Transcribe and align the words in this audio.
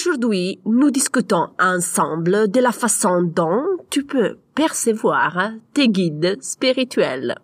Aujourd'hui, 0.00 0.60
nous 0.64 0.90
discutons 0.90 1.48
ensemble 1.60 2.50
de 2.50 2.58
la 2.58 2.72
façon 2.72 3.20
dont 3.22 3.64
tu 3.90 4.02
peux 4.02 4.38
percevoir 4.54 5.50
tes 5.74 5.88
guides 5.88 6.38
spirituels. 6.40 7.36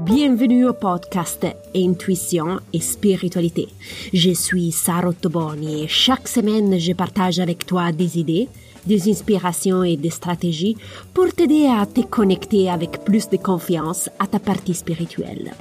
Bienvenue 0.00 0.66
au 0.66 0.74
podcast 0.74 1.46
Intuition 1.74 2.60
et 2.74 2.80
Spiritualité. 2.80 3.68
Je 4.12 4.32
suis 4.32 4.70
Sarah 4.70 5.14
Toboni 5.14 5.84
et 5.84 5.88
chaque 5.88 6.28
semaine 6.28 6.78
je 6.78 6.92
partage 6.92 7.38
avec 7.38 7.64
toi 7.64 7.90
des 7.90 8.18
idées, 8.18 8.48
des 8.84 9.08
inspirations 9.08 9.82
et 9.82 9.96
des 9.96 10.10
stratégies 10.10 10.76
pour 11.14 11.32
t'aider 11.32 11.68
à 11.68 11.86
te 11.86 12.02
connecter 12.02 12.68
avec 12.68 13.02
plus 13.02 13.30
de 13.30 13.38
confiance 13.38 14.10
à 14.18 14.26
ta 14.26 14.40
partie 14.40 14.74
spirituelle. 14.74 15.54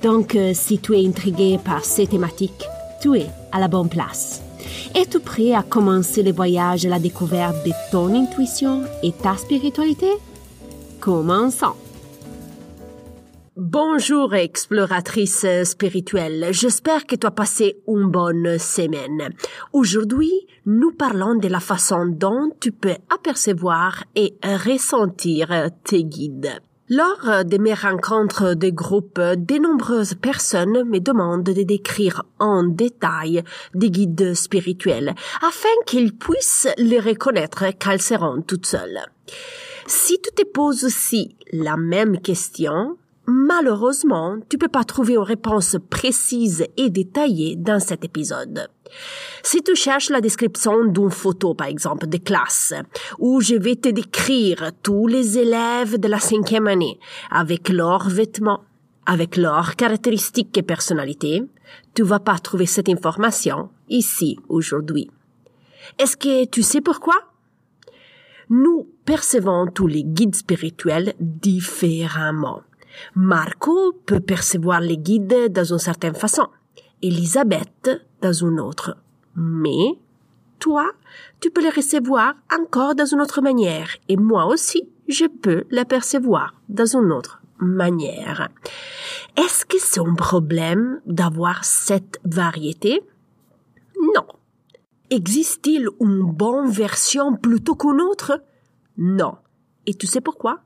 Donc, 0.00 0.36
euh, 0.36 0.52
si 0.54 0.78
tu 0.78 0.94
es 0.94 1.04
intrigué 1.04 1.58
par 1.64 1.84
ces 1.84 2.06
thématiques, 2.06 2.68
tu 3.02 3.16
es 3.16 3.26
à 3.50 3.58
la 3.58 3.66
bonne 3.66 3.88
place. 3.88 4.44
Es-tu 4.94 5.20
prêt 5.20 5.52
à 5.52 5.62
commencer 5.62 6.22
le 6.22 6.32
voyage 6.32 6.86
à 6.86 6.88
la 6.88 6.98
découverte 6.98 7.64
de 7.64 7.72
ton 7.90 8.14
intuition 8.14 8.82
et 9.02 9.12
ta 9.12 9.36
spiritualité? 9.36 10.10
Commençons! 11.00 11.74
Bonjour 13.56 14.34
exploratrice 14.34 15.44
spirituelle, 15.64 16.48
j'espère 16.52 17.06
que 17.06 17.14
tu 17.14 17.26
as 17.26 17.30
passé 17.30 17.82
une 17.86 18.10
bonne 18.10 18.58
semaine. 18.58 19.34
Aujourd'hui, 19.72 20.32
nous 20.64 20.92
parlons 20.92 21.34
de 21.34 21.48
la 21.48 21.60
façon 21.60 22.06
dont 22.06 22.50
tu 22.58 22.72
peux 22.72 22.96
apercevoir 23.14 24.04
et 24.14 24.34
ressentir 24.42 25.68
tes 25.84 26.04
guides. 26.04 26.62
Lors 26.92 27.44
de 27.44 27.56
mes 27.56 27.72
rencontres 27.72 28.54
de 28.54 28.68
groupe, 28.68 29.20
de 29.20 29.58
nombreuses 29.60 30.14
personnes 30.14 30.82
me 30.82 30.98
demandent 30.98 31.44
de 31.44 31.62
décrire 31.62 32.24
en 32.40 32.64
détail 32.64 33.44
des 33.74 33.92
guides 33.92 34.34
spirituels 34.34 35.14
afin 35.40 35.68
qu'ils 35.86 36.12
puissent 36.18 36.66
les 36.78 36.98
reconnaître 36.98 37.70
qu'elles 37.78 38.02
seront 38.02 38.42
toutes 38.42 38.66
seules. 38.66 39.06
Si 39.86 40.20
tu 40.20 40.30
te 40.34 40.42
poses 40.42 40.82
aussi 40.82 41.36
la 41.52 41.76
même 41.76 42.20
question, 42.20 42.96
malheureusement, 43.30 44.38
tu 44.48 44.58
peux 44.58 44.68
pas 44.68 44.84
trouver 44.84 45.14
une 45.14 45.20
réponse 45.20 45.76
précise 45.88 46.66
et 46.76 46.90
détaillée 46.90 47.56
dans 47.56 47.80
cet 47.80 48.04
épisode. 48.04 48.68
Si 49.42 49.62
tu 49.62 49.74
cherches 49.76 50.10
la 50.10 50.20
description 50.20 50.84
d'une 50.84 51.10
photo, 51.10 51.54
par 51.54 51.68
exemple, 51.68 52.08
de 52.08 52.18
classe, 52.18 52.74
où 53.18 53.40
je 53.40 53.54
vais 53.54 53.76
te 53.76 53.88
décrire 53.88 54.72
tous 54.82 55.06
les 55.06 55.38
élèves 55.38 55.98
de 55.98 56.08
la 56.08 56.18
cinquième 56.18 56.66
année, 56.66 56.98
avec 57.30 57.68
leurs 57.68 58.08
vêtements, 58.08 58.64
avec 59.06 59.36
leurs 59.36 59.76
caractéristiques 59.76 60.56
et 60.58 60.62
personnalités, 60.62 61.42
tu 61.94 62.02
vas 62.02 62.20
pas 62.20 62.38
trouver 62.38 62.66
cette 62.66 62.88
information 62.88 63.70
ici, 63.88 64.38
aujourd'hui. 64.48 65.10
Est-ce 65.98 66.16
que 66.16 66.46
tu 66.46 66.62
sais 66.62 66.80
pourquoi? 66.80 67.14
Nous 68.48 68.88
percevons 69.04 69.66
tous 69.68 69.86
les 69.86 70.02
guides 70.02 70.34
spirituels 70.34 71.14
différemment. 71.20 72.62
Marco 73.14 73.92
peut 74.06 74.20
percevoir 74.20 74.80
les 74.80 74.98
guides 74.98 75.52
dans 75.52 75.64
une 75.64 75.78
certaine 75.78 76.14
façon, 76.14 76.48
Elisabeth 77.02 77.90
dans 78.20 78.32
une 78.32 78.60
autre. 78.60 78.96
Mais 79.36 79.98
toi, 80.58 80.90
tu 81.40 81.50
peux 81.50 81.62
les 81.62 81.70
recevoir 81.70 82.34
encore 82.52 82.94
dans 82.94 83.06
une 83.06 83.20
autre 83.20 83.40
manière, 83.40 83.88
et 84.08 84.16
moi 84.16 84.46
aussi, 84.46 84.88
je 85.08 85.26
peux 85.26 85.64
les 85.70 85.84
percevoir 85.84 86.54
dans 86.68 86.96
une 86.96 87.12
autre 87.12 87.40
manière. 87.58 88.48
Est-ce 89.36 89.64
que 89.64 89.78
c'est 89.78 90.00
un 90.00 90.14
problème 90.14 91.00
d'avoir 91.06 91.64
cette 91.64 92.18
variété? 92.24 93.02
Non. 94.14 94.26
Existe-t-il 95.10 95.88
une 96.00 96.22
bonne 96.22 96.70
version 96.70 97.36
plutôt 97.36 97.74
qu'une 97.74 98.00
autre? 98.00 98.42
Non. 98.96 99.36
Et 99.86 99.94
tu 99.94 100.06
sais 100.06 100.20
pourquoi? 100.20 100.60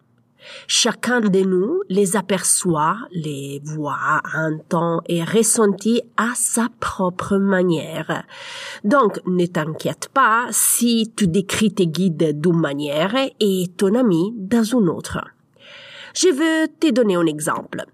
Chacun 0.66 1.20
de 1.20 1.40
nous 1.40 1.82
les 1.88 2.16
aperçoit, 2.16 2.98
les 3.12 3.60
voit, 3.64 4.20
entend 4.36 5.00
et 5.06 5.22
ressentit 5.24 6.02
à 6.16 6.32
sa 6.34 6.68
propre 6.80 7.36
manière. 7.36 8.24
Donc, 8.82 9.20
ne 9.26 9.46
t'inquiète 9.46 10.08
pas 10.12 10.46
si 10.50 11.12
tu 11.16 11.26
décris 11.26 11.72
tes 11.72 11.86
guides 11.86 12.40
d'une 12.40 12.60
manière 12.60 13.14
et 13.40 13.66
ton 13.76 13.94
ami 13.94 14.32
dans 14.36 14.64
une 14.64 14.88
autre. 14.88 15.20
Je 16.14 16.28
veux 16.28 16.68
te 16.78 16.90
donner 16.90 17.16
un 17.16 17.26
exemple. 17.26 17.84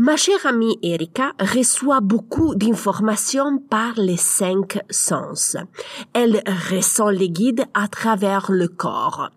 Ma 0.00 0.16
chère 0.16 0.46
amie 0.46 0.78
Erika 0.82 1.32
reçoit 1.40 2.00
beaucoup 2.00 2.54
d'informations 2.54 3.58
par 3.58 3.94
les 3.96 4.16
cinq 4.16 4.78
sens. 4.90 5.56
Elle 6.12 6.40
ressent 6.70 7.10
les 7.10 7.30
guides 7.30 7.64
à 7.74 7.88
travers 7.88 8.52
le 8.52 8.68
corps. 8.68 9.30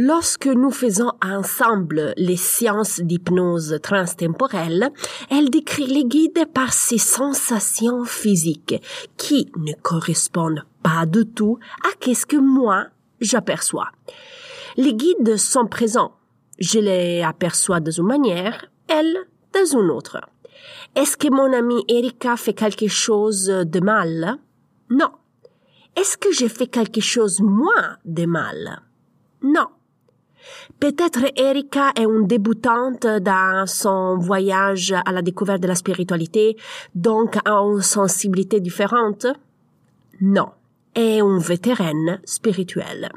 Lorsque 0.00 0.46
nous 0.46 0.70
faisons 0.70 1.10
ensemble 1.24 2.14
les 2.16 2.36
sciences 2.36 3.00
d'hypnose 3.00 3.80
transtemporelle, 3.82 4.90
elle 5.28 5.50
décrit 5.50 5.88
les 5.88 6.04
guides 6.04 6.46
par 6.54 6.72
ses 6.72 6.98
sensations 6.98 8.04
physiques 8.04 8.80
qui 9.16 9.50
ne 9.56 9.72
correspondent 9.82 10.62
pas 10.84 11.04
du 11.04 11.26
tout 11.26 11.58
à 11.84 11.96
qu'est-ce 11.98 12.26
que 12.26 12.36
moi 12.36 12.86
j'aperçois. 13.20 13.88
Les 14.76 14.94
guides 14.94 15.36
sont 15.36 15.66
présents. 15.66 16.12
Je 16.60 16.78
les 16.78 17.24
aperçois 17.24 17.80
de 17.80 17.90
une 17.90 18.06
manière, 18.06 18.66
elle 18.86 19.26
dans 19.52 19.80
une 19.80 19.90
autre. 19.90 20.20
Est-ce 20.94 21.16
que 21.16 21.28
mon 21.28 21.52
amie 21.52 21.84
Erika 21.88 22.36
fait 22.36 22.54
quelque 22.54 22.86
chose 22.86 23.46
de 23.46 23.80
mal? 23.80 24.36
Non. 24.90 25.10
Est-ce 25.96 26.16
que 26.16 26.30
j'ai 26.30 26.48
fait 26.48 26.68
quelque 26.68 27.00
chose 27.00 27.40
moi 27.40 27.96
de 28.04 28.26
mal? 28.26 28.82
Non. 29.42 29.66
Peut-être 30.80 31.24
Erika 31.36 31.92
est 31.96 32.04
une 32.04 32.26
débutante 32.26 33.06
dans 33.06 33.66
son 33.66 34.16
voyage 34.16 34.94
à 35.04 35.12
la 35.12 35.22
découverte 35.22 35.60
de 35.62 35.68
la 35.68 35.74
spiritualité, 35.74 36.56
donc 36.94 37.36
a 37.44 37.52
une 37.52 37.82
sensibilité 37.82 38.60
différente? 38.60 39.26
Non. 40.20 40.50
Est 40.94 41.20
une 41.20 41.38
vétérane 41.38 42.20
spirituelle. 42.24 43.10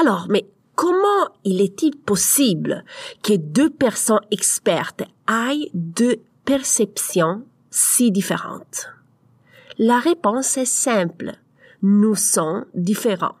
Alors, 0.00 0.26
mais 0.28 0.46
comment 0.74 1.28
il 1.44 1.60
est-il 1.60 1.96
possible 1.96 2.84
que 3.22 3.34
deux 3.34 3.70
personnes 3.70 4.24
expertes 4.30 5.02
aient 5.28 5.70
deux 5.74 6.16
perceptions 6.44 7.44
si 7.70 8.10
différentes? 8.10 8.88
La 9.78 9.98
réponse 9.98 10.56
est 10.56 10.64
simple. 10.64 11.32
Nous 11.82 12.14
sommes 12.14 12.64
différents. 12.74 13.36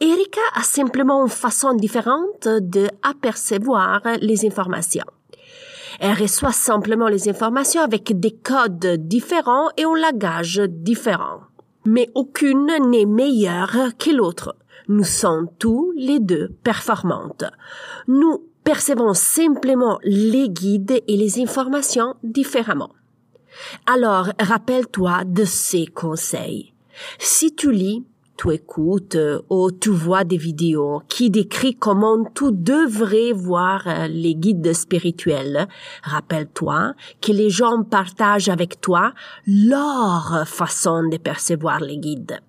Erika 0.00 0.40
a 0.54 0.62
simplement 0.62 1.22
une 1.22 1.30
façon 1.30 1.74
différente 1.74 2.48
de 2.48 2.88
apercevoir 3.02 4.02
les 4.20 4.46
informations. 4.46 5.04
Elle 5.98 6.14
reçoit 6.14 6.52
simplement 6.52 7.08
les 7.08 7.28
informations 7.28 7.82
avec 7.82 8.18
des 8.18 8.32
codes 8.32 8.86
différents 9.06 9.68
et 9.76 9.84
un 9.84 9.94
langage 9.94 10.60
différent. 10.66 11.40
Mais 11.84 12.08
aucune 12.14 12.70
n'est 12.90 13.06
meilleure 13.06 13.76
que 13.98 14.10
l'autre. 14.10 14.56
Nous 14.88 15.04
sommes 15.04 15.48
tous 15.58 15.92
les 15.96 16.20
deux 16.20 16.48
performantes. 16.62 17.44
Nous 18.08 18.44
percevons 18.64 19.14
simplement 19.14 19.98
les 20.02 20.48
guides 20.48 21.02
et 21.06 21.16
les 21.16 21.40
informations 21.40 22.14
différemment. 22.22 22.90
Alors, 23.86 24.30
rappelle-toi 24.38 25.24
de 25.26 25.44
ces 25.44 25.86
conseils. 25.86 26.72
Si 27.18 27.54
tu 27.54 27.72
lis, 27.72 28.04
tu 28.40 28.52
écoutes 28.52 29.16
euh, 29.16 29.42
ou 29.50 29.70
tu 29.70 29.90
vois 29.90 30.24
des 30.24 30.38
vidéos 30.38 31.02
qui 31.08 31.28
décrivent 31.28 31.76
comment 31.78 32.24
tu 32.34 32.52
devrais 32.52 33.32
voir 33.32 33.86
euh, 33.86 34.06
les 34.06 34.34
guides 34.34 34.72
spirituels. 34.72 35.68
Rappelle-toi 36.02 36.94
que 37.20 37.32
les 37.32 37.50
gens 37.50 37.82
partagent 37.82 38.48
avec 38.48 38.80
toi 38.80 39.12
leur 39.46 40.44
façon 40.46 41.06
de 41.10 41.18
percevoir 41.18 41.80
les 41.80 41.98
guides. 41.98 42.40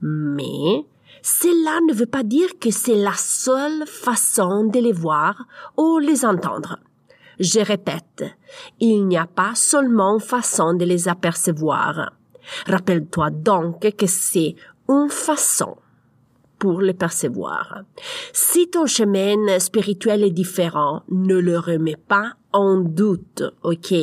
Mais 0.00 0.86
cela 1.20 1.78
ne 1.88 1.92
veut 1.92 2.06
pas 2.06 2.22
dire 2.22 2.58
que 2.58 2.70
c'est 2.70 2.96
la 2.96 3.14
seule 3.14 3.86
façon 3.86 4.64
de 4.64 4.78
les 4.78 4.92
voir 4.92 5.44
ou 5.76 5.98
les 5.98 6.24
entendre. 6.24 6.78
Je 7.38 7.60
répète, 7.60 8.24
il 8.80 9.06
n'y 9.06 9.18
a 9.18 9.26
pas 9.26 9.54
seulement 9.54 10.18
façon 10.18 10.72
de 10.72 10.86
les 10.86 11.06
apercevoir. 11.06 12.12
Rappelle-toi 12.66 13.30
donc 13.30 13.80
que 13.96 14.06
c'est 14.06 14.54
une 14.88 15.10
façon 15.10 15.76
pour 16.58 16.80
le 16.80 16.92
percevoir. 16.92 17.82
Si 18.32 18.70
ton 18.70 18.86
chemin 18.86 19.58
spirituel 19.58 20.22
est 20.24 20.30
différent, 20.30 21.02
ne 21.10 21.36
le 21.36 21.58
remets 21.58 21.96
pas 22.08 22.32
en 22.52 22.78
doute, 22.78 23.42
ok? 23.62 23.94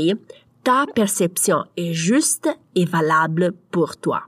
Ta 0.64 0.86
perception 0.94 1.64
est 1.76 1.94
juste 1.94 2.50
et 2.76 2.86
valable 2.86 3.54
pour 3.72 3.98
toi. 3.98 4.24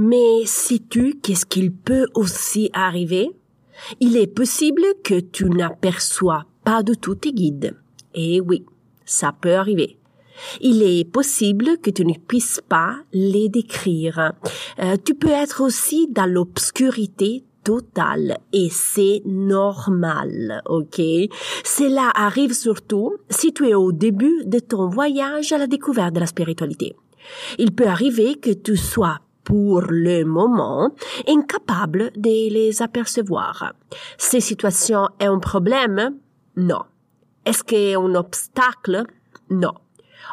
Mais 0.00 0.44
sais-tu 0.44 1.18
qu'est-ce 1.22 1.46
qu'il 1.46 1.72
peut 1.72 2.06
aussi 2.14 2.70
arriver? 2.72 3.30
Il 4.00 4.16
est 4.16 4.26
possible 4.26 4.82
que 5.02 5.18
tu 5.20 5.48
n'aperçois 5.48 6.44
pas 6.64 6.82
du 6.82 6.96
tout 6.96 7.14
tes 7.14 7.32
guides. 7.32 7.76
Et 8.14 8.40
oui, 8.40 8.64
ça 9.04 9.32
peut 9.32 9.54
arriver. 9.54 9.97
Il 10.60 10.82
est 10.82 11.04
possible 11.04 11.78
que 11.78 11.90
tu 11.90 12.04
ne 12.04 12.14
puisses 12.14 12.60
pas 12.68 12.96
les 13.12 13.48
décrire. 13.48 14.32
Euh, 14.78 14.96
tu 15.04 15.14
peux 15.14 15.28
être 15.28 15.62
aussi 15.62 16.08
dans 16.10 16.26
l'obscurité 16.26 17.44
totale 17.64 18.38
et 18.52 18.68
c'est 18.70 19.22
normal, 19.26 20.62
ok? 20.66 21.00
Cela 21.64 22.10
arrive 22.14 22.54
surtout 22.54 23.16
si 23.28 23.52
tu 23.52 23.68
es 23.68 23.74
au 23.74 23.92
début 23.92 24.44
de 24.46 24.58
ton 24.58 24.88
voyage 24.88 25.52
à 25.52 25.58
la 25.58 25.66
découverte 25.66 26.14
de 26.14 26.20
la 26.20 26.26
spiritualité. 26.26 26.96
Il 27.58 27.74
peut 27.74 27.86
arriver 27.86 28.36
que 28.36 28.52
tu 28.52 28.76
sois 28.76 29.20
pour 29.44 29.82
le 29.88 30.24
moment 30.24 30.90
incapable 31.26 32.10
de 32.16 32.50
les 32.52 32.82
apercevoir. 32.82 33.72
Ces 34.18 34.40
situations 34.40 35.08
est 35.18 35.26
un 35.26 35.38
problème? 35.38 36.16
Non. 36.56 36.82
Est-ce 37.44 37.64
qu'est 37.64 37.94
un 37.94 38.14
obstacle? 38.14 39.04
Non. 39.50 39.72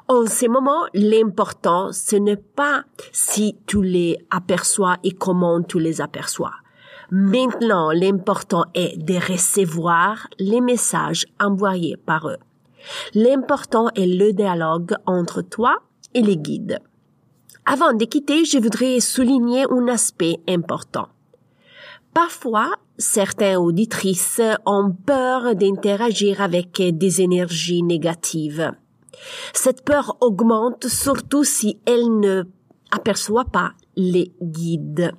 En 0.07 0.25
ce 0.25 0.47
moment, 0.47 0.85
l'important, 0.93 1.91
ce 1.91 2.15
n'est 2.15 2.35
pas 2.35 2.83
si 3.11 3.57
tu 3.65 3.81
les 3.81 4.17
aperçois 4.29 4.97
et 5.03 5.11
comment 5.11 5.61
tu 5.61 5.79
les 5.79 6.01
aperçois. 6.01 6.53
Maintenant, 7.11 7.91
l'important 7.91 8.65
est 8.73 8.97
de 8.97 9.15
recevoir 9.15 10.27
les 10.39 10.61
messages 10.61 11.25
envoyés 11.39 11.97
par 11.97 12.27
eux. 12.29 12.37
L'important 13.13 13.89
est 13.95 14.05
le 14.05 14.33
dialogue 14.33 14.95
entre 15.05 15.41
toi 15.41 15.77
et 16.13 16.21
les 16.21 16.37
guides. 16.37 16.79
Avant 17.65 17.93
de 17.93 18.05
quitter, 18.05 18.45
je 18.45 18.59
voudrais 18.59 18.99
souligner 18.99 19.65
un 19.69 19.87
aspect 19.87 20.37
important. 20.47 21.07
Parfois, 22.13 22.71
certaines 22.97 23.57
auditrices 23.57 24.41
ont 24.65 24.91
peur 24.91 25.55
d'interagir 25.55 26.41
avec 26.41 26.81
des 26.81 27.21
énergies 27.21 27.83
négatives. 27.83 28.71
Cette 29.53 29.83
peur 29.83 30.17
augmente 30.21 30.87
surtout 30.87 31.43
si 31.43 31.79
elle 31.85 32.19
ne 32.19 32.43
aperçoit 32.91 33.45
pas 33.45 33.73
les 33.95 34.31
guides. 34.41 35.11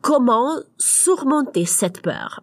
Comment 0.00 0.56
surmonter 0.78 1.64
cette 1.64 2.02
peur? 2.02 2.42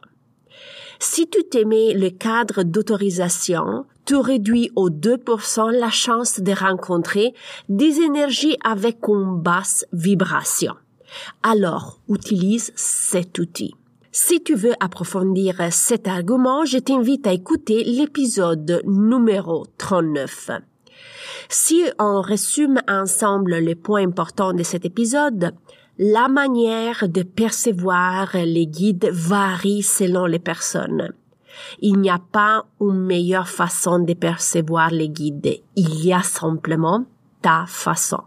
Si 1.00 1.28
tu 1.28 1.44
t'aimais 1.44 1.94
le 1.94 2.10
cadre 2.10 2.64
d'autorisation, 2.64 3.86
tu 4.06 4.16
réduis 4.16 4.72
au 4.76 4.90
2% 4.90 5.72
la 5.72 5.90
chance 5.90 6.40
de 6.40 6.52
rencontrer 6.54 7.34
des 7.68 8.00
énergies 8.00 8.58
avec 8.64 9.08
une 9.08 9.42
basse 9.42 9.86
vibration. 9.92 10.76
Alors, 11.42 12.00
utilise 12.10 12.72
cet 12.76 13.38
outil. 13.40 13.76
Si 14.12 14.44
tu 14.44 14.56
veux 14.56 14.74
approfondir 14.80 15.56
cet 15.72 16.08
argument, 16.08 16.66
je 16.66 16.78
t'invite 16.78 17.28
à 17.28 17.34
écouter 17.34 17.84
l'épisode 17.84 18.82
numéro 18.86 19.66
39. 19.78 20.52
Si 21.50 21.84
on 22.00 22.22
résume 22.22 22.82
ensemble 22.88 23.56
les 23.56 23.76
points 23.76 24.04
importants 24.04 24.54
de 24.54 24.64
cet 24.64 24.86
épisode, 24.86 25.54
la 25.98 26.28
manière 26.28 27.08
de 27.08 27.22
percevoir 27.22 28.30
les 28.34 28.66
guides 28.66 29.10
varie 29.12 29.84
selon 29.84 30.26
les 30.26 30.40
personnes. 30.40 31.14
Il 31.80 32.00
n'y 32.00 32.10
a 32.10 32.20
pas 32.20 32.66
une 32.82 33.06
meilleure 33.06 33.50
façon 33.50 34.00
de 34.00 34.14
percevoir 34.14 34.90
les 34.90 35.10
guides. 35.10 35.62
Il 35.76 36.04
y 36.04 36.12
a 36.12 36.24
simplement 36.24 37.06
ta 37.42 37.66
façon. 37.68 38.22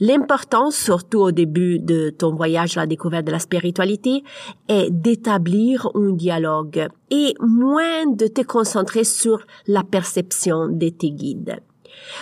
L'important, 0.00 0.70
surtout 0.70 1.20
au 1.20 1.32
début 1.32 1.78
de 1.78 2.10
ton 2.10 2.34
voyage 2.34 2.76
à 2.76 2.80
la 2.80 2.86
découverte 2.86 3.26
de 3.26 3.32
la 3.32 3.38
spiritualité, 3.38 4.22
est 4.68 4.90
d'établir 4.90 5.88
un 5.94 6.12
dialogue 6.12 6.88
et 7.10 7.34
moins 7.40 8.06
de 8.06 8.26
te 8.26 8.42
concentrer 8.42 9.04
sur 9.04 9.46
la 9.66 9.82
perception 9.82 10.68
de 10.68 10.88
tes 10.88 11.10
guides. 11.10 11.60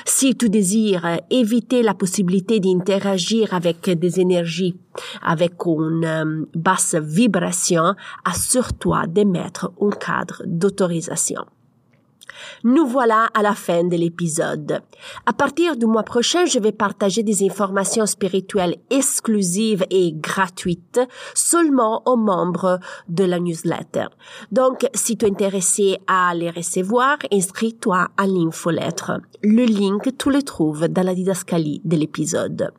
Si 0.04 0.36
tu 0.36 0.48
désires 0.48 1.20
éviter 1.30 1.82
la 1.82 1.94
possibilité 1.94 2.60
d'interagir 2.60 3.54
avec 3.54 3.90
des 3.90 4.20
énergies 4.20 4.76
avec 5.22 5.54
une 5.66 6.04
euh, 6.04 6.44
basse 6.54 6.94
vibration, 6.94 7.94
assure-toi 8.24 9.06
de 9.08 9.24
mettre 9.24 9.72
un 9.80 9.90
cadre 9.90 10.42
d'autorisation. 10.46 11.44
Nous 12.62 12.86
voilà 12.86 13.28
à 13.34 13.42
la 13.42 13.54
fin 13.54 13.84
de 13.84 13.96
l'épisode. 13.96 14.80
À 15.26 15.32
partir 15.32 15.76
du 15.76 15.86
mois 15.86 16.02
prochain, 16.02 16.44
je 16.46 16.58
vais 16.58 16.72
partager 16.72 17.22
des 17.22 17.44
informations 17.44 18.06
spirituelles 18.06 18.76
exclusives 18.90 19.84
et 19.90 20.12
gratuites 20.12 21.00
seulement 21.34 22.02
aux 22.06 22.16
membres 22.16 22.80
de 23.08 23.24
la 23.24 23.38
newsletter. 23.38 24.06
Donc, 24.52 24.86
si 24.94 25.16
tu 25.16 25.26
es 25.26 25.30
intéressé 25.30 25.98
à 26.06 26.34
les 26.34 26.50
recevoir, 26.50 27.18
inscris-toi 27.32 28.08
à 28.16 28.26
l'infolettre. 28.26 29.20
Le 29.42 29.64
link, 29.64 30.16
tu 30.16 30.30
le 30.30 30.42
trouves 30.42 30.88
dans 30.88 31.02
la 31.02 31.14
didascalie 31.14 31.80
de 31.84 31.96
l'épisode. 31.96 32.72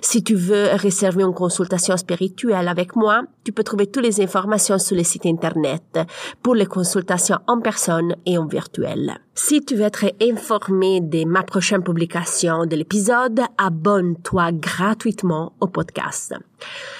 Si 0.00 0.22
tu 0.22 0.34
veux 0.34 0.68
réserver 0.74 1.22
une 1.22 1.34
consultation 1.34 1.96
spirituelle 1.96 2.68
avec 2.68 2.96
moi, 2.96 3.22
tu 3.44 3.52
peux 3.52 3.62
trouver 3.62 3.86
toutes 3.86 4.04
les 4.04 4.20
informations 4.20 4.78
sur 4.78 4.96
le 4.96 5.04
site 5.04 5.26
internet 5.26 5.98
pour 6.42 6.54
les 6.54 6.66
consultations 6.66 7.38
en 7.46 7.60
personne 7.60 8.16
et 8.26 8.38
en 8.38 8.46
virtuel. 8.46 9.18
Si 9.34 9.64
tu 9.64 9.74
veux 9.74 9.82
être 9.82 10.06
informé 10.22 11.00
de 11.00 11.24
ma 11.24 11.42
prochaine 11.42 11.82
publication 11.82 12.66
de 12.66 12.76
l'épisode, 12.76 13.40
abonne-toi 13.58 14.52
gratuitement 14.52 15.52
au 15.60 15.66
podcast. 15.66 16.34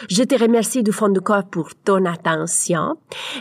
Je 0.08 0.23
te 0.25 0.41
remercie 0.41 0.82
du 0.82 0.93
fond 0.93 1.08
du 1.08 1.20
corps 1.20 1.44
pour 1.44 1.70
ton 1.85 2.05
attention. 2.05 2.96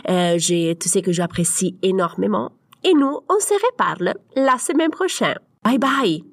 Euh, 0.08 0.38
je, 0.38 0.74
tu 0.74 0.88
sais 0.88 1.02
que 1.02 1.12
j'apprécie 1.12 1.76
énormément. 1.82 2.52
Et 2.84 2.94
nous, 2.94 3.18
on 3.28 3.40
se 3.40 3.54
reparle 3.66 4.14
la 4.36 4.58
semaine 4.58 4.90
prochaine. 4.90 5.38
Bye 5.64 5.78
bye! 5.78 6.24